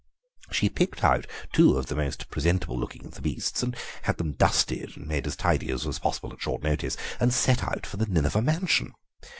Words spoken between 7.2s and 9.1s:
set out for the Nineveh mansion.